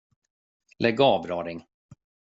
Lägg 0.77 1.01
av, 1.01 1.27
raring. 1.27 1.65